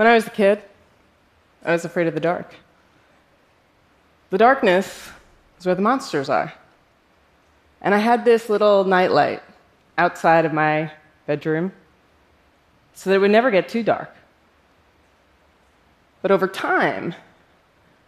When 0.00 0.06
I 0.06 0.14
was 0.14 0.26
a 0.26 0.30
kid, 0.30 0.62
I 1.62 1.72
was 1.72 1.84
afraid 1.84 2.06
of 2.06 2.14
the 2.14 2.20
dark. 2.20 2.54
The 4.30 4.38
darkness 4.38 5.10
is 5.58 5.66
where 5.66 5.74
the 5.74 5.82
monsters 5.82 6.30
are. 6.30 6.54
And 7.82 7.94
I 7.94 7.98
had 7.98 8.24
this 8.24 8.48
little 8.48 8.84
nightlight 8.84 9.42
outside 9.98 10.46
of 10.46 10.54
my 10.54 10.90
bedroom 11.26 11.72
so 12.94 13.10
that 13.10 13.16
it 13.16 13.18
would 13.18 13.30
never 13.30 13.50
get 13.50 13.68
too 13.68 13.82
dark. 13.82 14.10
But 16.22 16.30
over 16.30 16.48
time, 16.48 17.14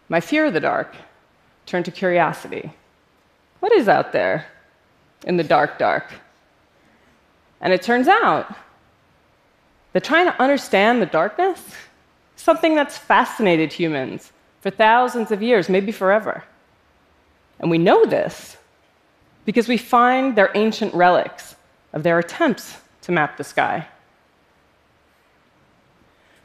my 0.09 0.19
fear 0.19 0.47
of 0.47 0.53
the 0.53 0.59
dark 0.59 0.95
turned 1.67 1.85
to 1.85 1.91
curiosity. 1.91 2.73
What 3.59 3.71
is 3.71 3.87
out 3.87 4.13
there 4.13 4.47
in 5.27 5.37
the 5.37 5.43
dark, 5.43 5.77
dark? 5.77 6.11
And 7.61 7.71
it 7.71 7.83
turns 7.83 8.07
out 8.07 8.51
that 9.93 10.03
trying 10.03 10.25
to 10.25 10.41
understand 10.41 11.01
the 11.01 11.05
darkness 11.05 11.61
something 12.35 12.75
that's 12.75 12.97
fascinated 12.97 13.73
humans 13.73 14.31
for 14.61 14.69
thousands 14.69 15.31
of 15.31 15.41
years, 15.41 15.69
maybe 15.69 15.91
forever. 15.91 16.43
And 17.59 17.69
we 17.69 17.77
know 17.77 18.05
this 18.05 18.57
because 19.45 19.67
we 19.67 19.77
find 19.77 20.35
their 20.35 20.51
ancient 20.55 20.93
relics 20.93 21.55
of 21.91 22.03
their 22.03 22.19
attempts 22.19 22.77
to 23.01 23.11
map 23.11 23.37
the 23.37 23.43
sky. 23.43 23.87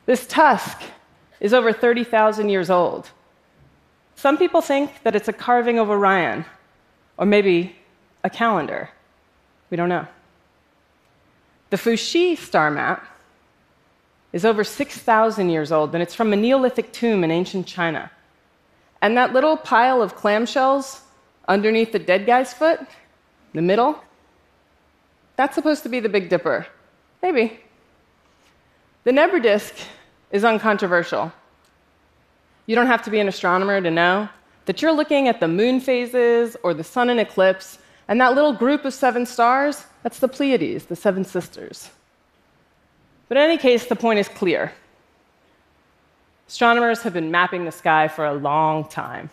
This 0.07 0.27
tusk 0.27 0.83
is 1.41 1.55
over 1.55 1.73
30,000 1.73 2.49
years 2.49 2.71
old. 2.71 3.11
Some 4.17 4.37
people 4.37 4.61
think 4.61 5.03
that 5.05 5.15
it's 5.15 5.29
a 5.29 5.33
carving 5.33 5.79
of 5.79 5.91
Orion, 5.91 6.45
or 7.17 7.27
maybe 7.27 7.77
a 8.25 8.31
calendar. 8.31 8.91
We 9.71 9.77
don't 9.77 9.89
know. 9.89 10.07
The 11.71 11.77
Fuxi 11.77 12.37
star 12.37 12.71
map 12.71 13.07
is 14.33 14.45
over 14.45 14.63
6,000 14.63 15.51
years 15.51 15.73
old, 15.73 15.95
and 15.95 16.03
it's 16.03 16.15
from 16.15 16.33
a 16.33 16.37
Neolithic 16.37 16.93
tomb 16.93 17.25
in 17.25 17.31
ancient 17.31 17.67
China. 17.67 18.11
And 19.01 19.17
that 19.17 19.33
little 19.33 19.57
pile 19.57 20.03
of 20.03 20.17
clamshells 20.17 21.01
underneath 21.47 21.93
the 21.93 21.99
dead 21.99 22.27
guy's 22.27 22.53
foot, 22.53 22.81
the 23.55 23.63
middle, 23.63 24.03
that's 25.37 25.55
supposed 25.55 25.83
to 25.85 25.89
be 25.89 26.01
the 26.01 26.09
Big 26.09 26.29
Dipper. 26.29 26.67
Maybe. 27.23 27.61
The 29.05 29.13
Nebra 29.13 29.43
disk 29.43 29.75
is 30.31 30.45
uncontroversial. 30.45 31.33
You 32.67 32.75
don't 32.75 32.87
have 32.87 33.03
to 33.05 33.11
be 33.11 33.21
an 33.21 33.29
astronomer 33.29 33.81
to 33.81 33.91
know 33.91 34.29
that 34.67 34.83
you're 34.83 34.93
looking 34.93 35.29
at 35.29 35.41
the 35.41 35.49
moon 35.49 35.81
phases 35.81 36.57
or 36.63 36.75
the 36.75 36.85
sun 36.85 37.09
in 37.09 37.19
eclipse, 37.19 37.79
and 38.09 38.21
that 38.21 38.35
little 38.35 38.53
group 38.53 38.85
of 38.85 38.93
seven 38.93 39.25
stars, 39.25 39.87
that's 40.03 40.19
the 40.19 40.29
Pleiades, 40.29 40.85
the 40.87 40.97
seven 40.97 41.25
sisters. 41.25 41.91
But 43.29 43.37
in 43.37 43.43
any 43.43 43.59
case, 43.59 43.87
the 43.87 43.97
point 43.97 44.19
is 44.19 44.29
clear. 44.29 44.73
Astronomers 46.49 47.03
have 47.03 47.13
been 47.13 47.31
mapping 47.31 47.67
the 47.67 47.73
sky 47.73 48.09
for 48.09 48.25
a 48.25 48.33
long 48.33 48.89
time. 48.89 49.29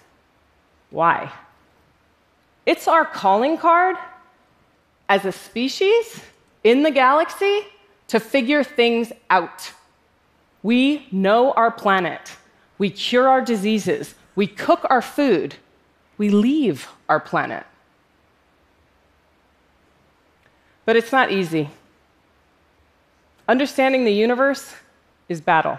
Why? 0.89 1.31
It's 2.65 2.87
our 2.87 3.05
calling 3.05 3.57
card 3.57 3.95
as 5.07 5.23
a 5.23 5.31
species 5.31 6.21
in 6.63 6.83
the 6.83 6.91
galaxy 6.91 7.61
to 8.07 8.19
figure 8.19 8.63
things 8.63 9.11
out. 9.29 9.71
We 10.61 11.07
know 11.11 11.51
our 11.53 11.71
planet. 11.71 12.31
We 12.77 12.89
cure 12.89 13.29
our 13.29 13.41
diseases. 13.41 14.15
We 14.35 14.47
cook 14.47 14.85
our 14.89 15.01
food. 15.01 15.55
We 16.17 16.29
leave 16.29 16.89
our 17.07 17.19
planet. 17.19 17.65
But 20.85 20.95
it's 20.95 21.11
not 21.11 21.31
easy. 21.31 21.69
Understanding 23.47 24.05
the 24.05 24.13
universe 24.13 24.73
is 25.29 25.41
battle. 25.41 25.77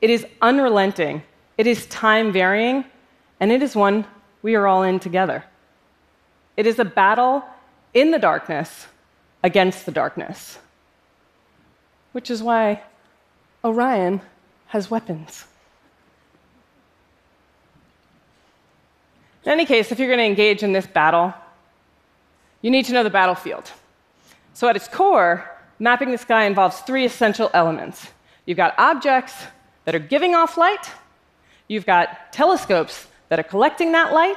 It 0.00 0.10
is 0.10 0.26
unrelenting, 0.40 1.22
it 1.58 1.66
is 1.66 1.86
time 1.86 2.32
varying, 2.32 2.84
and 3.40 3.52
it 3.52 3.62
is 3.62 3.74
one 3.74 4.06
we 4.42 4.54
are 4.54 4.66
all 4.66 4.82
in 4.82 4.98
together. 5.00 5.44
It 6.56 6.66
is 6.66 6.78
a 6.78 6.84
battle 6.84 7.44
in 7.92 8.10
the 8.10 8.18
darkness 8.18 8.86
against 9.42 9.86
the 9.86 9.92
darkness, 9.92 10.58
which 12.12 12.30
is 12.30 12.42
why 12.42 12.82
Orion 13.64 14.20
has 14.66 14.90
weapons. 14.90 15.44
In 19.44 19.52
any 19.52 19.64
case, 19.64 19.90
if 19.90 19.98
you're 19.98 20.08
going 20.08 20.18
to 20.18 20.24
engage 20.24 20.62
in 20.62 20.72
this 20.72 20.86
battle, 20.86 21.34
you 22.62 22.70
need 22.70 22.84
to 22.86 22.92
know 22.92 23.02
the 23.02 23.10
battlefield. 23.10 23.70
So, 24.52 24.68
at 24.68 24.76
its 24.76 24.86
core, 24.86 25.50
mapping 25.80 26.12
the 26.12 26.18
sky 26.18 26.44
involves 26.44 26.78
three 26.80 27.04
essential 27.04 27.50
elements 27.54 28.06
you've 28.46 28.56
got 28.56 28.74
objects 28.78 29.34
that 29.84 29.94
are 29.94 29.98
giving 29.98 30.34
off 30.34 30.56
light, 30.56 30.90
you've 31.68 31.86
got 31.86 32.32
telescopes 32.32 33.06
that 33.28 33.38
are 33.38 33.44
collecting 33.44 33.92
that 33.92 34.12
light, 34.12 34.36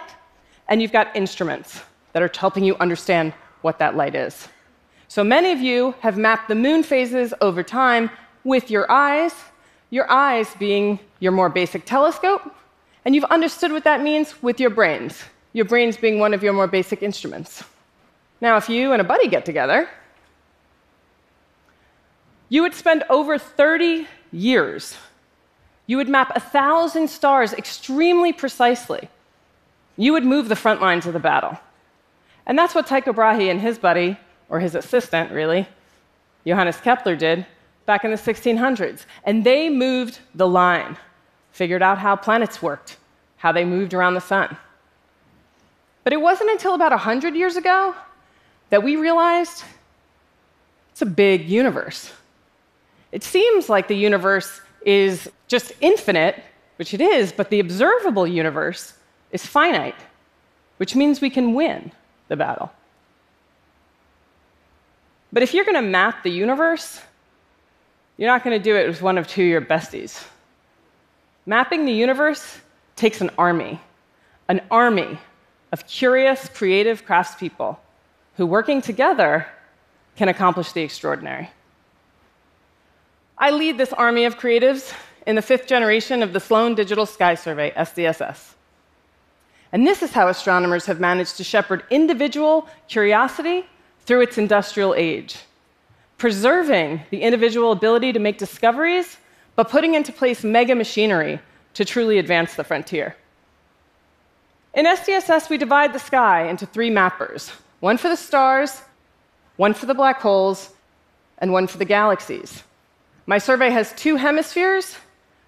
and 0.69 0.81
you've 0.81 0.91
got 0.91 1.15
instruments 1.15 1.81
that 2.13 2.21
are 2.23 2.31
helping 2.35 2.63
you 2.63 2.75
understand 2.77 3.33
what 3.61 3.79
that 3.79 3.95
light 3.95 4.15
is. 4.15 4.47
So 5.07 5.23
many 5.23 5.51
of 5.51 5.59
you 5.59 5.95
have 5.99 6.17
mapped 6.17 6.47
the 6.47 6.55
moon 6.55 6.83
phases 6.83 7.33
over 7.41 7.63
time 7.63 8.09
with 8.43 8.71
your 8.71 8.89
eyes, 8.91 9.33
your 9.89 10.09
eyes 10.09 10.47
being 10.59 10.99
your 11.19 11.31
more 11.31 11.49
basic 11.49 11.85
telescope, 11.85 12.55
and 13.05 13.13
you've 13.13 13.23
understood 13.25 13.71
what 13.71 13.83
that 13.83 14.01
means 14.01 14.41
with 14.41 14.59
your 14.59 14.69
brains, 14.69 15.23
your 15.53 15.65
brains 15.65 15.97
being 15.97 16.19
one 16.19 16.33
of 16.33 16.43
your 16.43 16.53
more 16.53 16.67
basic 16.67 17.03
instruments. 17.03 17.63
Now, 18.41 18.57
if 18.57 18.69
you 18.69 18.91
and 18.91 19.01
a 19.01 19.05
buddy 19.05 19.27
get 19.27 19.45
together, 19.45 19.89
you 22.53 22.61
would 22.61 22.75
spend 22.75 23.03
over 23.09 23.39
30 23.39 24.05
years. 24.31 24.95
You 25.87 25.97
would 25.97 26.07
map 26.07 26.31
a 26.35 26.39
thousand 26.39 27.07
stars 27.07 27.51
extremely 27.51 28.31
precisely. 28.31 29.09
You 29.97 30.13
would 30.13 30.23
move 30.23 30.49
the 30.49 30.55
front 30.55 30.79
lines 30.79 31.07
of 31.07 31.13
the 31.13 31.19
battle. 31.19 31.57
And 32.45 32.55
that's 32.55 32.75
what 32.75 32.85
Tycho 32.85 33.11
Brahe 33.11 33.49
and 33.49 33.59
his 33.59 33.79
buddy, 33.79 34.17
or 34.49 34.59
his 34.59 34.75
assistant 34.75 35.31
really, 35.31 35.67
Johannes 36.45 36.77
Kepler 36.77 37.15
did 37.15 37.43
back 37.87 38.05
in 38.05 38.11
the 38.11 38.17
1600s. 38.17 39.05
And 39.23 39.43
they 39.43 39.67
moved 39.67 40.19
the 40.35 40.47
line, 40.47 40.95
figured 41.53 41.81
out 41.81 41.97
how 41.97 42.15
planets 42.15 42.61
worked, 42.61 42.97
how 43.37 43.51
they 43.51 43.65
moved 43.65 43.95
around 43.95 44.13
the 44.13 44.21
sun. 44.21 44.55
But 46.03 46.13
it 46.13 46.21
wasn't 46.21 46.51
until 46.51 46.75
about 46.75 46.91
100 46.91 47.33
years 47.33 47.55
ago 47.55 47.95
that 48.69 48.83
we 48.83 48.95
realized 48.95 49.63
it's 50.91 51.01
a 51.01 51.07
big 51.07 51.49
universe. 51.49 52.13
It 53.13 53.23
seems 53.23 53.69
like 53.69 53.87
the 53.87 53.95
universe 53.95 54.59
is 54.83 55.29
just 55.47 55.71
infinite, 55.81 56.43
which 56.77 56.95
it 56.95 56.99
is, 56.99 57.31
but 57.31 57.51
the 57.51 57.59
observable 57.59 58.25
universe 58.25 58.93
is 59.31 59.45
finite, 59.45 59.95
which 60.77 60.95
means 60.95 61.21
we 61.21 61.29
can 61.29 61.53
win 61.53 61.91
the 62.27 62.35
battle. 62.35 62.71
But 65.31 65.43
if 65.43 65.53
you're 65.53 65.63
going 65.63 65.75
to 65.75 65.89
map 65.89 66.23
the 66.23 66.31
universe, 66.31 67.01
you're 68.17 68.31
not 68.31 68.43
going 68.43 68.57
to 68.57 68.63
do 68.63 68.75
it 68.75 68.87
with 68.87 69.03
one 69.03 69.19
of 69.19 69.27
two 69.27 69.43
your 69.43 69.61
besties. 69.61 70.25
Mapping 71.45 71.85
the 71.85 71.93
universe 71.93 72.57
takes 72.95 73.21
an 73.21 73.29
army, 73.37 73.79
an 74.47 74.59
army 74.71 75.19
of 75.71 75.85
curious, 75.85 76.49
creative 76.49 77.05
craftspeople 77.05 77.77
who, 78.37 78.47
working 78.47 78.81
together, 78.81 79.45
can 80.15 80.29
accomplish 80.29 80.71
the 80.71 80.81
extraordinary. 80.81 81.51
I 83.43 83.49
lead 83.49 83.77
this 83.77 83.91
army 83.91 84.23
of 84.23 84.39
creatives 84.39 84.93
in 85.27 85.35
the 85.35 85.41
fifth 85.41 85.67
generation 85.67 86.23
of 86.23 86.31
the 86.31 86.39
Sloan 86.39 86.75
Digital 86.75 87.05
Sky 87.05 87.35
Survey, 87.35 87.71
SDSS. 87.71 88.53
And 89.73 89.85
this 89.85 90.01
is 90.01 90.13
how 90.13 90.29
astronomers 90.29 90.85
have 90.85 91.01
managed 91.01 91.35
to 91.35 91.43
shepherd 91.43 91.83
individual 91.89 92.69
curiosity 92.87 93.65
through 94.05 94.21
its 94.21 94.37
industrial 94.37 94.95
age, 94.95 95.39
preserving 96.17 97.01
the 97.09 97.21
individual 97.21 97.73
ability 97.73 98.13
to 98.13 98.19
make 98.19 98.37
discoveries, 98.37 99.17
but 99.57 99.69
putting 99.69 99.93
into 99.93 100.13
place 100.13 100.45
mega 100.45 100.73
machinery 100.73 101.37
to 101.73 101.83
truly 101.83 102.19
advance 102.19 102.55
the 102.55 102.63
frontier. 102.63 103.13
In 104.73 104.85
SDSS, 104.85 105.49
we 105.49 105.57
divide 105.57 105.91
the 105.91 105.99
sky 105.99 106.47
into 106.47 106.65
three 106.65 106.89
mappers 106.89 107.51
one 107.81 107.97
for 107.97 108.07
the 108.07 108.15
stars, 108.15 108.83
one 109.57 109.73
for 109.73 109.85
the 109.85 109.93
black 109.93 110.21
holes, 110.21 110.69
and 111.39 111.51
one 111.51 111.67
for 111.67 111.77
the 111.77 111.83
galaxies. 111.83 112.63
My 113.25 113.37
survey 113.37 113.69
has 113.69 113.93
two 113.93 114.17
hemispheres, 114.17 114.97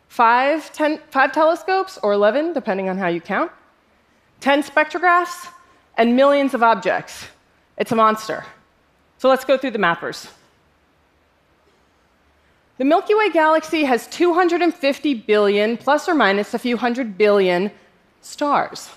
five, 0.07 0.71
ten, 0.71 0.99
five 1.09 1.31
telescopes, 1.31 1.99
or 2.01 2.13
11, 2.13 2.53
depending 2.53 2.89
on 2.89 2.97
how 2.97 3.07
you 3.07 3.19
count, 3.19 3.51
10 4.39 4.63
spectrographs, 4.63 5.47
and 5.97 6.15
millions 6.15 6.53
of 6.53 6.63
objects. 6.63 7.27
It's 7.77 7.91
a 7.91 7.95
monster. 7.95 8.45
So 9.17 9.29
let's 9.29 9.45
go 9.45 9.57
through 9.57 9.71
the 9.71 9.79
mappers. 9.79 10.29
The 12.77 12.85
Milky 12.85 13.15
Way 13.15 13.29
galaxy 13.29 13.85
has 13.85 14.07
250 14.07 15.13
billion, 15.13 15.77
plus 15.77 16.09
or 16.09 16.13
minus 16.13 16.53
a 16.53 16.59
few 16.59 16.75
hundred 16.75 17.17
billion, 17.17 17.71
stars. 18.21 18.89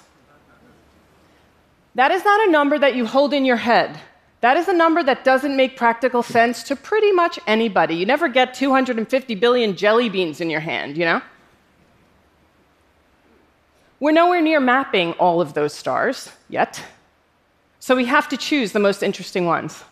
That 1.94 2.10
is 2.10 2.24
not 2.24 2.48
a 2.48 2.50
number 2.50 2.78
that 2.78 2.96
you 2.96 3.06
hold 3.06 3.32
in 3.32 3.44
your 3.44 3.56
head. 3.56 3.98
That 4.40 4.56
is 4.56 4.68
a 4.68 4.72
number 4.72 5.02
that 5.02 5.24
doesn't 5.24 5.56
make 5.56 5.76
practical 5.76 6.22
sense 6.22 6.62
to 6.64 6.76
pretty 6.76 7.10
much 7.10 7.40
anybody. 7.46 7.96
You 7.96 8.06
never 8.06 8.28
get 8.28 8.54
250 8.54 9.34
billion 9.34 9.76
jelly 9.76 10.08
beans 10.08 10.40
in 10.40 10.48
your 10.48 10.60
hand, 10.60 10.96
you 10.96 11.04
know? 11.04 11.20
We're 14.00 14.12
nowhere 14.12 14.40
near 14.40 14.60
mapping 14.60 15.12
all 15.14 15.40
of 15.40 15.54
those 15.54 15.72
stars 15.72 16.30
yet, 16.48 16.80
so 17.80 17.96
we 17.96 18.04
have 18.04 18.28
to 18.28 18.36
choose 18.36 18.70
the 18.70 18.78
most 18.78 19.02
interesting 19.02 19.44
ones. 19.44 19.82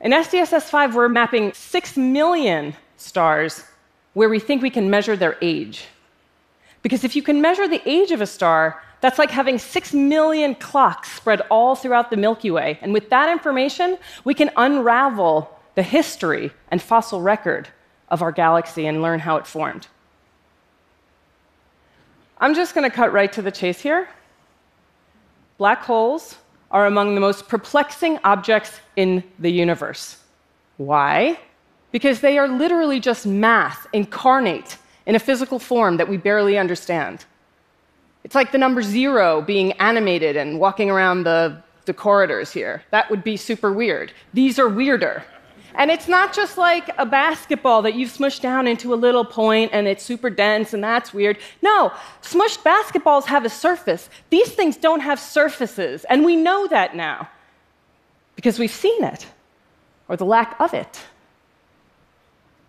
In 0.00 0.12
SDSS 0.12 0.64
5, 0.64 0.94
we're 0.94 1.08
mapping 1.08 1.52
6 1.54 1.96
million 1.96 2.76
stars 2.98 3.64
where 4.12 4.28
we 4.28 4.38
think 4.38 4.60
we 4.60 4.70
can 4.70 4.90
measure 4.90 5.16
their 5.16 5.38
age. 5.40 5.86
Because 6.82 7.04
if 7.04 7.16
you 7.16 7.22
can 7.22 7.40
measure 7.40 7.66
the 7.66 7.82
age 7.88 8.10
of 8.10 8.20
a 8.20 8.26
star, 8.26 8.82
that's 9.00 9.18
like 9.18 9.30
having 9.30 9.58
6 9.58 9.94
million 9.94 10.54
clocks 10.54 11.12
spread 11.12 11.40
all 11.50 11.74
throughout 11.74 12.10
the 12.10 12.16
Milky 12.16 12.50
Way. 12.50 12.78
And 12.82 12.92
with 12.92 13.10
that 13.10 13.30
information, 13.30 13.98
we 14.24 14.34
can 14.34 14.50
unravel 14.56 15.56
the 15.74 15.82
history 15.82 16.50
and 16.70 16.82
fossil 16.82 17.20
record 17.20 17.68
of 18.08 18.22
our 18.22 18.32
galaxy 18.32 18.86
and 18.86 19.02
learn 19.02 19.20
how 19.20 19.36
it 19.36 19.46
formed. 19.46 19.86
I'm 22.38 22.54
just 22.54 22.74
going 22.74 22.88
to 22.88 22.94
cut 22.94 23.12
right 23.12 23.32
to 23.32 23.42
the 23.42 23.50
chase 23.50 23.80
here. 23.80 24.08
Black 25.58 25.82
holes 25.82 26.36
are 26.70 26.86
among 26.86 27.14
the 27.14 27.20
most 27.20 27.48
perplexing 27.48 28.18
objects 28.24 28.80
in 28.96 29.24
the 29.38 29.50
universe. 29.50 30.18
Why? 30.76 31.38
Because 31.90 32.20
they 32.20 32.38
are 32.38 32.48
literally 32.48 33.00
just 33.00 33.26
math 33.26 33.86
incarnate 33.92 34.78
in 35.06 35.14
a 35.14 35.18
physical 35.18 35.58
form 35.58 35.96
that 35.96 36.08
we 36.08 36.16
barely 36.16 36.58
understand. 36.58 37.24
It's 38.28 38.34
like 38.34 38.52
the 38.52 38.58
number 38.58 38.82
zero 38.82 39.40
being 39.40 39.72
animated 39.80 40.36
and 40.36 40.60
walking 40.60 40.90
around 40.90 41.22
the, 41.22 41.62
the 41.86 41.94
corridors 41.94 42.52
here. 42.52 42.82
That 42.90 43.08
would 43.08 43.24
be 43.24 43.38
super 43.38 43.72
weird. 43.72 44.12
These 44.34 44.58
are 44.58 44.68
weirder. 44.68 45.24
And 45.74 45.90
it's 45.90 46.08
not 46.08 46.34
just 46.34 46.58
like 46.58 46.90
a 46.98 47.06
basketball 47.06 47.80
that 47.80 47.94
you've 47.94 48.10
smushed 48.10 48.42
down 48.42 48.66
into 48.66 48.92
a 48.92 48.96
little 48.96 49.24
point 49.24 49.70
and 49.72 49.88
it's 49.88 50.04
super 50.04 50.28
dense 50.28 50.74
and 50.74 50.84
that's 50.84 51.14
weird. 51.14 51.38
No, 51.62 51.90
smushed 52.20 52.62
basketballs 52.62 53.24
have 53.24 53.46
a 53.46 53.48
surface. 53.48 54.10
These 54.28 54.52
things 54.52 54.76
don't 54.76 55.00
have 55.00 55.18
surfaces, 55.18 56.04
and 56.04 56.22
we 56.22 56.36
know 56.36 56.66
that 56.66 56.94
now 56.94 57.30
because 58.36 58.58
we've 58.58 58.70
seen 58.70 59.04
it 59.04 59.26
or 60.06 60.18
the 60.18 60.26
lack 60.26 60.54
of 60.60 60.74
it. 60.74 61.00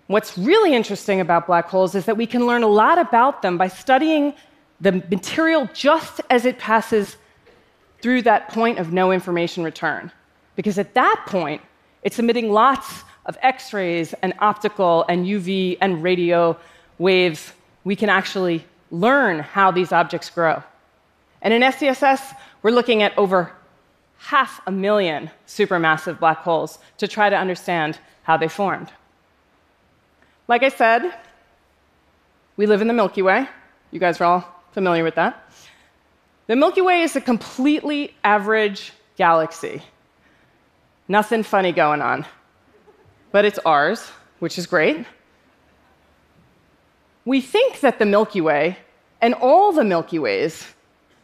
What's 0.08 0.38
really 0.38 0.74
interesting 0.74 1.20
about 1.20 1.48
black 1.48 1.68
holes 1.68 1.96
is 1.96 2.06
that 2.06 2.16
we 2.16 2.26
can 2.26 2.48
learn 2.48 2.64
a 2.64 2.68
lot 2.68 2.98
about 2.98 3.42
them 3.42 3.58
by 3.58 3.68
studying 3.68 4.34
the 4.82 4.92
material 4.92 5.70
just 5.74 6.22
as 6.30 6.46
it 6.46 6.58
passes 6.58 7.18
through 8.02 8.22
that 8.24 8.50
point 8.50 8.80
of 8.80 8.94
no 8.94 9.12
information 9.12 9.64
return. 9.64 10.12
Because 10.56 10.78
at 10.78 10.94
that 10.94 11.24
point, 11.28 11.62
it's 12.04 12.20
emitting 12.20 12.52
lots 12.52 13.04
of 13.26 13.38
X 13.42 13.74
rays 13.74 14.14
and 14.22 14.34
optical 14.40 15.06
and 15.10 15.26
UV 15.26 15.78
and 15.82 16.02
radio 16.02 16.58
waves. 16.98 17.52
We 17.84 17.96
can 17.96 18.10
actually 18.10 18.66
learn 18.92 19.40
how 19.40 19.72
these 19.72 19.92
objects 19.92 20.30
grow. 20.30 20.64
And 21.42 21.54
in 21.54 21.62
SDSS, 21.62 22.36
we're 22.62 22.72
looking 22.72 23.04
at 23.04 23.18
over 23.18 23.52
half 24.18 24.62
a 24.68 24.72
million 24.72 25.30
supermassive 25.48 26.20
black 26.20 26.40
holes 26.40 26.80
to 26.98 27.08
try 27.08 27.30
to 27.30 27.38
understand 27.38 28.00
how 28.24 28.38
they 28.38 28.48
formed. 28.48 28.92
Like 30.48 30.64
I 30.64 30.70
said, 30.70 31.14
we 32.58 32.66
live 32.66 32.82
in 32.82 32.88
the 32.88 32.94
Milky 32.94 33.22
Way. 33.22 33.48
You 33.92 34.00
guys 34.00 34.20
are 34.20 34.26
all 34.26 34.59
familiar 34.72 35.04
with 35.04 35.16
that. 35.16 35.52
The 36.48 36.56
Milky 36.56 36.82
Way 36.82 37.02
is 37.02 37.16
a 37.16 37.22
completely 37.22 38.16
average 38.24 38.94
galaxy. 39.18 39.82
Nothing 41.08 41.44
funny 41.44 41.72
going 41.72 42.02
on. 42.02 42.26
But 43.32 43.46
it's 43.46 43.60
ours, 43.60 44.10
which 44.40 44.58
is 44.58 44.66
great. 44.66 45.06
We 47.26 47.42
think 47.42 47.82
that 47.82 48.00
the 48.00 48.06
Milky 48.06 48.42
Way 48.42 48.78
and 49.22 49.34
all 49.36 49.72
the 49.72 49.84
Milky 49.84 50.18
Ways 50.18 50.66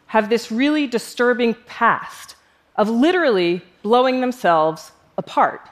have 0.08 0.30
this 0.30 0.52
really 0.52 0.86
disturbing 0.88 1.56
past 1.66 2.36
of 2.76 2.90
literally 2.90 3.62
blowing 3.82 4.22
themselves 4.22 4.92
apart. 5.18 5.68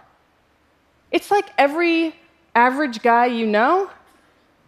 It's 1.12 1.30
like 1.30 1.50
every 1.58 2.16
average 2.56 3.02
guy 3.02 3.28
you 3.28 3.46
know 3.46 3.90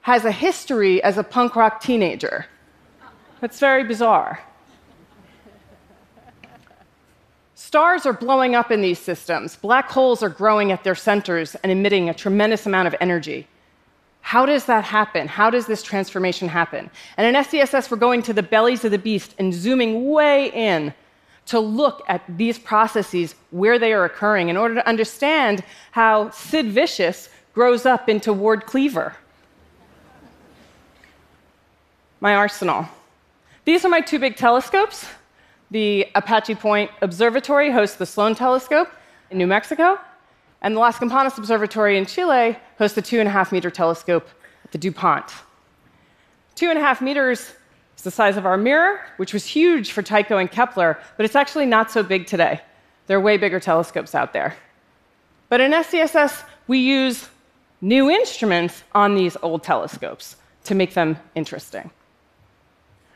has 0.01 0.25
a 0.25 0.31
history 0.31 1.01
as 1.01 1.17
a 1.17 1.23
punk 1.23 1.55
rock 1.55 1.81
teenager. 1.81 2.45
That's 3.45 3.59
very 3.59 3.83
bizarre. 3.83 4.39
Stars 7.53 8.07
are 8.07 8.11
blowing 8.11 8.55
up 8.55 8.71
in 8.71 8.81
these 8.81 8.97
systems. 8.97 9.55
Black 9.55 9.87
holes 9.87 10.23
are 10.23 10.29
growing 10.29 10.71
at 10.71 10.83
their 10.83 10.95
centers 10.95 11.53
and 11.53 11.71
emitting 11.71 12.09
a 12.09 12.13
tremendous 12.15 12.65
amount 12.65 12.87
of 12.87 12.95
energy. 12.99 13.47
How 14.21 14.47
does 14.47 14.65
that 14.65 14.83
happen? 14.83 15.27
How 15.27 15.51
does 15.51 15.67
this 15.67 15.83
transformation 15.83 16.47
happen? 16.47 16.89
And 17.17 17.27
in 17.27 17.43
SDSS, 17.43 17.91
we're 17.91 17.97
going 17.97 18.23
to 18.23 18.33
the 18.33 18.41
bellies 18.41 18.83
of 18.83 18.89
the 18.89 18.97
beast 18.97 19.35
and 19.37 19.53
zooming 19.53 20.09
way 20.09 20.49
in 20.51 20.91
to 21.45 21.59
look 21.59 22.01
at 22.07 22.23
these 22.27 22.57
processes 22.57 23.35
where 23.51 23.77
they 23.77 23.93
are 23.93 24.05
occurring 24.05 24.49
in 24.49 24.57
order 24.57 24.73
to 24.73 24.89
understand 24.89 25.63
how 25.91 26.31
Sid 26.31 26.71
Vicious 26.71 27.29
grows 27.53 27.85
up 27.85 28.09
into 28.09 28.33
Ward 28.33 28.65
Cleaver. 28.65 29.15
My 32.19 32.33
arsenal. 32.33 32.89
These 33.65 33.83
are 33.83 33.89
my 33.89 33.99
two 33.99 34.19
big 34.19 34.35
telescopes. 34.35 35.07
The 35.71 36.07
Apache 36.13 36.53
Point 36.53 36.91
Observatory 37.01 37.71
hosts 37.71 37.97
the 37.97 38.05
Sloan 38.05 38.35
Telescope 38.35 38.89
in 39.31 39.39
New 39.39 39.47
Mexico, 39.47 39.99
and 40.61 40.75
the 40.75 40.79
Las 40.79 40.99
Campanas 40.99 41.35
Observatory 41.39 41.97
in 41.97 42.05
Chile 42.05 42.57
hosts 42.77 42.93
the 42.93 43.01
two 43.01 43.19
and 43.19 43.27
a 43.27 43.31
half 43.31 43.51
meter 43.51 43.71
telescope 43.71 44.29
at 44.63 44.71
the 44.71 44.77
DuPont. 44.77 45.33
Two 46.53 46.69
and 46.69 46.77
a 46.77 46.81
half 46.81 47.01
meters 47.01 47.53
is 47.97 48.03
the 48.03 48.11
size 48.11 48.37
of 48.37 48.45
our 48.45 48.55
mirror, 48.55 49.01
which 49.17 49.33
was 49.33 49.47
huge 49.47 49.93
for 49.93 50.03
Tycho 50.03 50.37
and 50.37 50.51
Kepler, 50.51 50.99
but 51.17 51.25
it's 51.25 51.35
actually 51.35 51.65
not 51.65 51.89
so 51.89 52.03
big 52.03 52.27
today. 52.27 52.61
There 53.07 53.17
are 53.17 53.21
way 53.21 53.37
bigger 53.37 53.59
telescopes 53.59 54.13
out 54.13 54.31
there. 54.31 54.55
But 55.49 55.59
in 55.59 55.71
SDSS, 55.71 56.43
we 56.67 56.77
use 56.77 57.29
new 57.81 58.11
instruments 58.11 58.83
on 58.93 59.15
these 59.15 59.35
old 59.41 59.63
telescopes 59.63 60.35
to 60.65 60.75
make 60.75 60.93
them 60.93 61.17
interesting. 61.33 61.89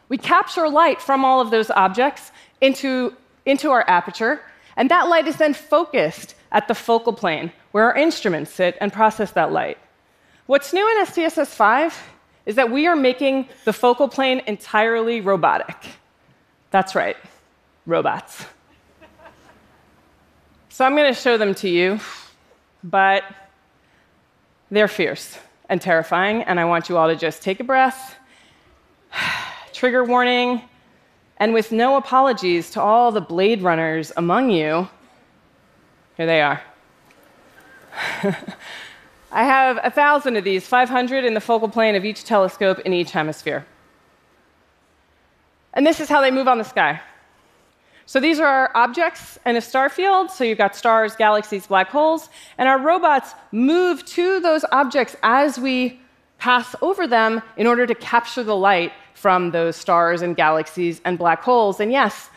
We 0.09 0.17
capture 0.17 0.67
light 0.67 1.01
from 1.01 1.23
all 1.23 1.39
of 1.39 1.51
those 1.51 1.69
objects 1.69 2.31
into, 2.61 3.15
into 3.45 3.69
our 3.69 3.85
aperture, 3.87 4.41
and 4.75 4.89
that 4.89 5.07
light 5.07 5.27
is 5.27 5.37
then 5.37 5.53
focused 5.53 6.35
at 6.51 6.67
the 6.67 6.75
focal 6.75 7.13
plane 7.13 7.51
where 7.71 7.85
our 7.85 7.95
instruments 7.95 8.51
sit 8.51 8.77
and 8.81 8.91
process 8.91 9.31
that 9.31 9.51
light. 9.51 9.77
What's 10.47 10.73
new 10.73 10.89
in 10.89 11.05
SDSS 11.05 11.47
5 11.47 11.95
is 12.47 12.55
that 12.55 12.71
we 12.71 12.87
are 12.87 12.95
making 12.95 13.47
the 13.65 13.73
focal 13.73 14.07
plane 14.07 14.41
entirely 14.47 15.21
robotic. 15.21 15.77
That's 16.71 16.95
right, 16.95 17.17
robots. 17.85 18.45
so 20.69 20.85
I'm 20.85 20.95
going 20.95 21.13
to 21.13 21.19
show 21.19 21.37
them 21.37 21.53
to 21.55 21.69
you, 21.69 21.99
but 22.83 23.23
they're 24.71 24.87
fierce 24.87 25.37
and 25.67 25.79
terrifying, 25.79 26.41
and 26.43 26.59
I 26.59 26.65
want 26.65 26.89
you 26.89 26.97
all 26.97 27.07
to 27.07 27.15
just 27.15 27.43
take 27.43 27.59
a 27.59 27.63
breath 27.63 28.15
trigger 29.79 30.03
warning, 30.03 30.61
and 31.37 31.53
with 31.53 31.71
no 31.71 31.95
apologies 31.95 32.69
to 32.69 32.81
all 32.81 33.13
the 33.13 33.21
Blade 33.21 33.61
Runners 33.61 34.11
among 34.17 34.49
you, 34.49 34.89
here 36.17 36.25
they 36.25 36.41
are. 36.41 36.61
I 39.31 39.45
have 39.45 39.79
a 39.81 39.89
thousand 39.89 40.35
of 40.35 40.43
these, 40.43 40.67
500 40.67 41.23
in 41.23 41.33
the 41.33 41.39
focal 41.39 41.69
plane 41.69 41.95
of 41.95 42.03
each 42.03 42.25
telescope 42.25 42.79
in 42.79 42.91
each 42.91 43.11
hemisphere. 43.11 43.65
And 45.73 45.87
this 45.87 46.01
is 46.01 46.09
how 46.09 46.19
they 46.19 46.29
move 46.29 46.49
on 46.49 46.57
the 46.57 46.65
sky. 46.65 46.99
So 48.05 48.19
these 48.19 48.41
are 48.41 48.45
our 48.45 48.71
objects 48.75 49.39
in 49.45 49.55
a 49.55 49.61
star 49.61 49.87
field. 49.87 50.29
So 50.29 50.43
you've 50.43 50.57
got 50.57 50.75
stars, 50.75 51.15
galaxies, 51.15 51.67
black 51.67 51.87
holes. 51.87 52.29
And 52.57 52.67
our 52.67 52.79
robots 52.79 53.33
move 53.53 54.05
to 54.07 54.41
those 54.41 54.65
objects 54.73 55.15
as 55.23 55.57
we 55.57 56.01
pass 56.39 56.75
over 56.81 57.05
them 57.05 57.41
in 57.57 57.67
order 57.67 57.85
to 57.85 57.93
capture 57.93 58.43
the 58.43 58.55
light 58.55 58.93
from 59.13 59.51
those 59.51 59.75
stars 59.75 60.21
and 60.21 60.35
galaxies 60.35 61.01
and 61.05 61.17
black 61.17 61.43
holes. 61.43 61.79
And 61.79 61.91
yes, 61.91 62.29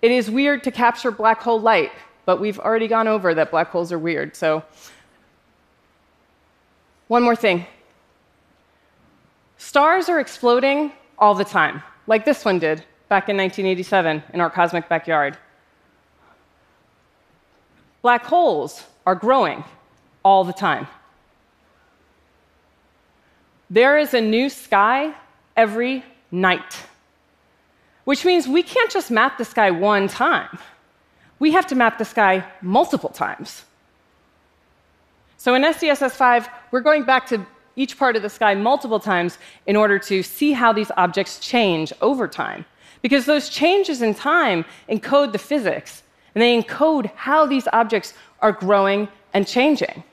it 0.00 0.10
is 0.10 0.30
weird 0.30 0.62
to 0.64 0.70
capture 0.70 1.10
black 1.10 1.42
hole 1.42 1.60
light, 1.60 1.90
but 2.24 2.40
we've 2.40 2.58
already 2.60 2.88
gone 2.88 3.08
over 3.08 3.34
that 3.34 3.50
black 3.50 3.68
holes 3.68 3.90
are 3.90 3.98
weird. 3.98 4.36
So, 4.36 4.62
one 7.08 7.22
more 7.22 7.36
thing 7.36 7.66
stars 9.58 10.08
are 10.08 10.20
exploding 10.20 10.92
all 11.18 11.34
the 11.34 11.44
time, 11.44 11.82
like 12.06 12.24
this 12.24 12.44
one 12.44 12.58
did 12.58 12.84
back 13.08 13.28
in 13.28 13.36
1987 13.36 14.22
in 14.32 14.40
our 14.40 14.50
cosmic 14.50 14.88
backyard. 14.88 15.36
Black 18.02 18.24
holes 18.24 18.84
are 19.06 19.14
growing 19.14 19.64
all 20.24 20.44
the 20.44 20.52
time. 20.52 20.86
There 23.74 23.98
is 23.98 24.14
a 24.14 24.20
new 24.20 24.50
sky 24.50 25.12
every 25.56 26.04
night, 26.30 26.76
which 28.04 28.24
means 28.24 28.46
we 28.46 28.62
can't 28.62 28.88
just 28.88 29.10
map 29.10 29.36
the 29.36 29.44
sky 29.44 29.72
one 29.72 30.06
time. 30.06 30.56
we 31.40 31.50
have 31.50 31.66
to 31.66 31.74
map 31.74 31.98
the 31.98 32.04
sky 32.04 32.44
multiple 32.62 33.10
times. 33.10 33.64
So 35.38 35.56
in 35.56 35.62
SDSS 35.62 36.12
5, 36.12 36.48
we're 36.70 36.86
going 36.88 37.02
back 37.02 37.26
to 37.30 37.44
each 37.74 37.98
part 37.98 38.14
of 38.14 38.22
the 38.22 38.30
sky 38.30 38.54
multiple 38.54 39.00
times 39.00 39.38
in 39.66 39.74
order 39.74 39.98
to 40.10 40.22
see 40.22 40.52
how 40.52 40.72
these 40.72 40.92
objects 40.96 41.40
change 41.40 41.92
over 42.00 42.28
time. 42.28 42.64
Because 43.02 43.26
those 43.26 43.48
changes 43.48 44.02
in 44.02 44.14
time 44.14 44.64
encode 44.88 45.32
the 45.32 45.44
physics, 45.50 46.04
and 46.32 46.40
they 46.40 46.62
encode 46.62 47.06
how 47.16 47.44
these 47.44 47.66
objects 47.72 48.14
are 48.40 48.52
growing 48.52 49.08
and 49.34 49.48
changing. 49.48 50.04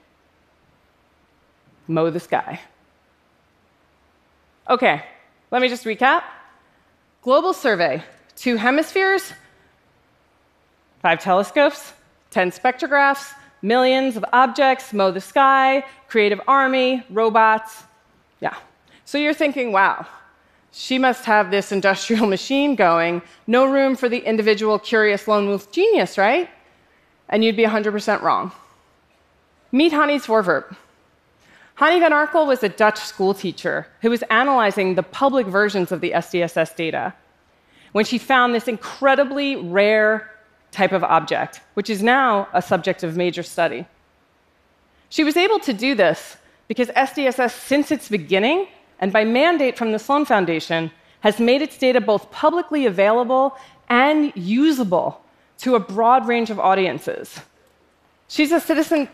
Mow 1.87 2.09
the 2.09 2.19
sky. 2.19 2.59
Okay, 4.71 5.03
let 5.51 5.61
me 5.61 5.67
just 5.67 5.83
recap. 5.83 6.23
Global 7.21 7.51
survey, 7.51 8.01
two 8.37 8.55
hemispheres, 8.55 9.33
five 11.01 11.19
telescopes, 11.19 11.91
10 12.29 12.51
spectrographs, 12.51 13.33
millions 13.61 14.15
of 14.15 14.23
objects, 14.31 14.93
mow 14.93 15.11
the 15.11 15.19
sky, 15.19 15.83
creative 16.07 16.39
army, 16.47 17.03
robots. 17.09 17.83
Yeah. 18.39 18.55
So 19.03 19.17
you're 19.17 19.33
thinking, 19.33 19.73
wow, 19.73 20.07
she 20.71 20.97
must 20.97 21.25
have 21.25 21.51
this 21.51 21.73
industrial 21.73 22.25
machine 22.37 22.75
going, 22.75 23.21
no 23.47 23.65
room 23.65 23.97
for 23.97 24.07
the 24.07 24.19
individual 24.19 24.79
curious 24.79 25.27
lone 25.27 25.49
wolf 25.49 25.69
genius, 25.73 26.17
right? 26.17 26.49
And 27.27 27.43
you'd 27.43 27.57
be 27.57 27.65
100% 27.65 28.21
wrong. 28.21 28.53
Meet 29.73 29.91
Hanny's 29.91 30.25
Voorwerp. 30.25 30.77
Hanny 31.81 31.99
van 31.99 32.11
Arkel 32.11 32.45
was 32.45 32.61
a 32.61 32.69
Dutch 32.69 32.99
schoolteacher 32.99 33.87
who 34.01 34.11
was 34.11 34.21
analyzing 34.29 34.93
the 34.93 35.01
public 35.01 35.47
versions 35.47 35.91
of 35.91 35.99
the 35.99 36.11
SDSS 36.11 36.75
data 36.75 37.11
when 37.91 38.05
she 38.05 38.19
found 38.19 38.53
this 38.53 38.67
incredibly 38.67 39.55
rare 39.55 40.29
type 40.69 40.91
of 40.91 41.03
object, 41.03 41.59
which 41.73 41.89
is 41.89 42.03
now 42.03 42.47
a 42.53 42.61
subject 42.61 43.01
of 43.01 43.17
major 43.17 43.41
study. 43.41 43.87
She 45.09 45.23
was 45.23 45.35
able 45.35 45.57
to 45.61 45.73
do 45.73 45.95
this 45.95 46.37
because 46.67 46.89
SDSS, 46.89 47.49
since 47.49 47.89
its 47.89 48.09
beginning, 48.09 48.67
and 48.99 49.11
by 49.11 49.23
mandate 49.23 49.75
from 49.75 49.91
the 49.91 49.97
Sloan 49.97 50.23
Foundation, 50.23 50.91
has 51.21 51.39
made 51.39 51.63
its 51.63 51.79
data 51.79 51.99
both 51.99 52.29
publicly 52.29 52.85
available 52.85 53.57
and 53.89 54.31
usable 54.35 55.19
to 55.57 55.73
a 55.73 55.79
broad 55.79 56.27
range 56.27 56.51
of 56.51 56.59
audiences. 56.59 57.39
She's 58.27 58.51
a 58.51 58.59
citizen. 58.59 59.09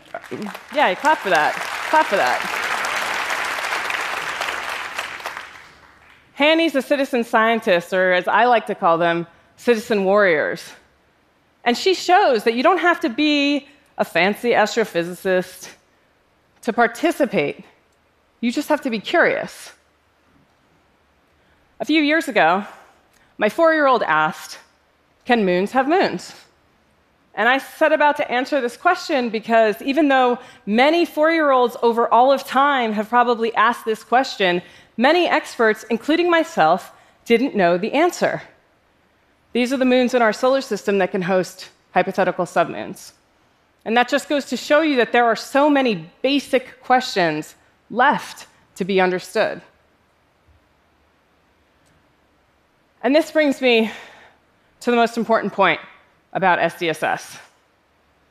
Yeah, 0.74 0.94
clap 0.96 1.16
for 1.16 1.30
that. 1.30 1.77
Clap 1.90 2.06
for 2.06 2.16
that. 2.16 2.58
Hanny's 6.34 6.74
a 6.74 6.82
citizen 6.82 7.24
scientist, 7.24 7.92
or 7.92 8.12
as 8.12 8.28
I 8.28 8.44
like 8.44 8.66
to 8.66 8.74
call 8.74 8.98
them, 8.98 9.26
citizen 9.56 10.04
warriors. 10.04 10.72
And 11.64 11.76
she 11.76 11.94
shows 11.94 12.44
that 12.44 12.54
you 12.54 12.62
don't 12.62 12.78
have 12.78 13.00
to 13.00 13.08
be 13.08 13.68
a 13.96 14.04
fancy 14.04 14.50
astrophysicist 14.50 15.70
to 16.62 16.72
participate, 16.72 17.64
you 18.40 18.52
just 18.52 18.68
have 18.68 18.82
to 18.82 18.90
be 18.90 19.00
curious. 19.00 19.72
A 21.80 21.84
few 21.84 22.02
years 22.02 22.28
ago, 22.28 22.64
my 23.38 23.48
four 23.48 23.72
year 23.72 23.86
old 23.86 24.02
asked, 24.02 24.58
Can 25.24 25.44
moons 25.44 25.72
have 25.72 25.88
moons? 25.88 26.34
And 27.38 27.48
I 27.48 27.58
set 27.58 27.92
about 27.92 28.16
to 28.16 28.28
answer 28.28 28.60
this 28.60 28.76
question 28.76 29.30
because 29.30 29.80
even 29.80 30.08
though 30.08 30.40
many 30.66 31.04
four 31.04 31.30
year 31.30 31.52
olds 31.52 31.76
over 31.82 32.12
all 32.12 32.32
of 32.32 32.42
time 32.42 32.92
have 32.92 33.08
probably 33.08 33.54
asked 33.54 33.84
this 33.84 34.02
question, 34.02 34.60
many 34.96 35.28
experts, 35.28 35.84
including 35.84 36.28
myself, 36.28 36.90
didn't 37.24 37.54
know 37.54 37.78
the 37.78 37.92
answer. 37.92 38.42
These 39.52 39.72
are 39.72 39.76
the 39.76 39.84
moons 39.84 40.14
in 40.14 40.20
our 40.20 40.32
solar 40.32 40.60
system 40.60 40.98
that 40.98 41.12
can 41.12 41.22
host 41.22 41.68
hypothetical 41.94 42.44
submoons. 42.44 43.12
And 43.84 43.96
that 43.96 44.08
just 44.08 44.28
goes 44.28 44.46
to 44.46 44.56
show 44.56 44.80
you 44.80 44.96
that 44.96 45.12
there 45.12 45.24
are 45.24 45.36
so 45.36 45.70
many 45.70 46.10
basic 46.22 46.82
questions 46.82 47.54
left 47.88 48.48
to 48.74 48.84
be 48.84 49.00
understood. 49.00 49.62
And 53.00 53.14
this 53.14 53.30
brings 53.30 53.60
me 53.60 53.92
to 54.80 54.90
the 54.90 54.96
most 54.96 55.16
important 55.16 55.52
point 55.52 55.80
about 56.32 56.58
SDSS. 56.58 57.38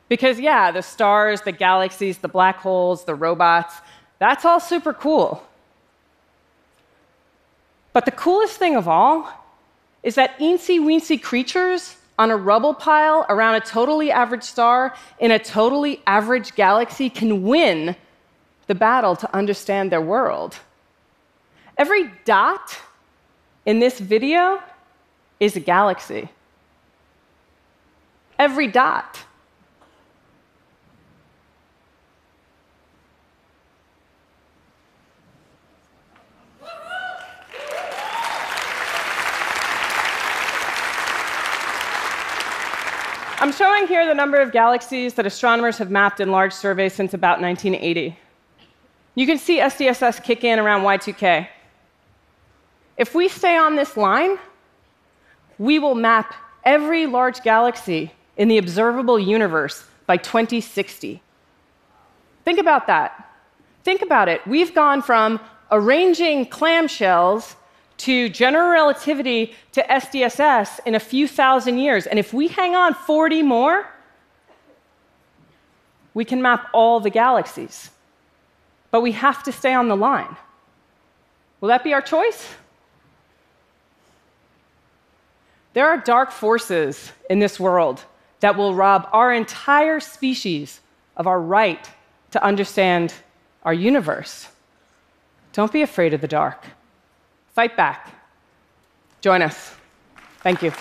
Because, 0.08 0.40
yeah, 0.40 0.70
the 0.70 0.82
stars, 0.82 1.42
the 1.42 1.52
galaxies, 1.52 2.18
the 2.18 2.28
black 2.28 2.58
holes, 2.58 3.04
the 3.04 3.14
robots, 3.14 3.74
that's 4.18 4.44
all 4.44 4.60
super 4.60 4.92
cool. 4.92 5.42
But 7.92 8.04
the 8.04 8.10
coolest 8.10 8.56
thing 8.56 8.76
of 8.76 8.88
all 8.88 9.32
is 10.02 10.14
that 10.14 10.38
eensy 10.38 10.78
weensy 10.78 11.20
creatures 11.20 11.96
on 12.18 12.30
a 12.30 12.36
rubble 12.36 12.74
pile 12.74 13.26
around 13.28 13.54
a 13.54 13.60
totally 13.60 14.10
average 14.10 14.42
star 14.42 14.94
in 15.20 15.30
a 15.30 15.38
totally 15.38 16.02
average 16.06 16.54
galaxy 16.54 17.08
can 17.08 17.42
win 17.42 17.94
the 18.66 18.74
battle 18.74 19.16
to 19.16 19.34
understand 19.34 19.92
their 19.92 20.00
world. 20.00 20.56
Every 21.76 22.10
dot 22.24 22.78
in 23.66 23.78
this 23.78 24.00
video 24.00 24.60
is 25.38 25.56
a 25.56 25.60
galaxy. 25.60 26.28
Every 28.38 28.68
dot. 28.68 29.24
I'm 43.40 43.52
showing 43.52 43.86
here 43.86 44.04
the 44.04 44.14
number 44.14 44.38
of 44.40 44.52
galaxies 44.52 45.14
that 45.14 45.24
astronomers 45.24 45.78
have 45.78 45.90
mapped 45.90 46.20
in 46.20 46.30
large 46.30 46.52
surveys 46.52 46.92
since 46.92 47.14
about 47.14 47.40
1980. 47.40 48.16
You 49.14 49.26
can 49.26 49.38
see 49.38 49.58
SDSS 49.58 50.22
kick 50.22 50.44
in 50.44 50.58
around 50.58 50.82
Y2K. 50.82 51.48
If 52.96 53.14
we 53.14 53.28
stay 53.28 53.56
on 53.56 53.74
this 53.74 53.96
line, 53.96 54.38
we 55.58 55.78
will 55.78 55.94
map 55.94 56.34
every 56.64 57.06
large 57.06 57.42
galaxy 57.42 58.12
in 58.38 58.48
the 58.48 58.56
observable 58.56 59.18
universe 59.18 59.84
by 60.06 60.16
2060. 60.16 61.20
Think 62.44 62.58
about 62.58 62.86
that. 62.86 63.30
Think 63.84 64.00
about 64.00 64.28
it. 64.28 64.46
We've 64.46 64.74
gone 64.74 65.02
from 65.02 65.40
arranging 65.70 66.46
clamshells 66.46 67.56
to 67.98 68.28
general 68.28 68.70
relativity 68.70 69.54
to 69.72 69.82
SDSS 69.82 70.80
in 70.86 70.94
a 70.94 71.00
few 71.00 71.26
thousand 71.26 71.78
years. 71.78 72.06
And 72.06 72.18
if 72.18 72.32
we 72.32 72.48
hang 72.48 72.74
on 72.74 72.94
40 72.94 73.42
more, 73.42 73.86
we 76.14 76.24
can 76.24 76.40
map 76.40 76.68
all 76.72 77.00
the 77.00 77.10
galaxies. 77.10 77.90
But 78.90 79.02
we 79.02 79.12
have 79.12 79.42
to 79.42 79.52
stay 79.52 79.74
on 79.74 79.88
the 79.88 79.96
line. 79.96 80.36
Will 81.60 81.68
that 81.68 81.82
be 81.82 81.92
our 81.92 82.00
choice? 82.00 82.48
There 85.74 85.86
are 85.86 85.98
dark 85.98 86.30
forces 86.30 87.12
in 87.28 87.40
this 87.40 87.60
world 87.60 88.04
that 88.40 88.56
will 88.56 88.74
rob 88.74 89.08
our 89.12 89.32
entire 89.32 90.00
species 90.00 90.80
of 91.16 91.26
our 91.26 91.40
right 91.40 91.90
to 92.30 92.42
understand 92.42 93.14
our 93.64 93.74
universe. 93.74 94.48
Don't 95.52 95.72
be 95.72 95.82
afraid 95.82 96.14
of 96.14 96.20
the 96.20 96.28
dark. 96.28 96.64
Fight 97.54 97.76
back. 97.76 98.14
Join 99.20 99.42
us. 99.42 99.74
Thank 100.42 100.62
you. 100.62 100.72